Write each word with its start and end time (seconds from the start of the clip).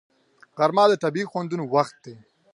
غرمه 0.57 0.83
د 0.89 0.93
طبیعي 1.03 1.29
خوندونو 1.31 1.63
وخت 1.73 1.95
دی 2.03 2.15